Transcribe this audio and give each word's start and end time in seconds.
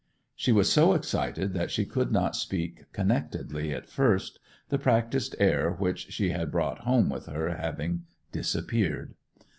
She 0.35 0.51
was 0.51 0.71
so 0.73 0.93
excited 0.95 1.53
that 1.53 1.69
she 1.69 1.85
could 1.85 2.11
not 2.11 2.35
speak 2.35 2.91
connectedly 2.91 3.71
at 3.71 3.87
first, 3.87 4.39
the 4.69 4.79
practised 4.79 5.35
air 5.37 5.73
which 5.73 6.11
she 6.11 6.31
had 6.31 6.49
brought 6.51 6.79
home 6.79 7.07
with 7.07 7.27
her 7.27 7.49
having 7.55 8.05
disappeared. 8.31 9.13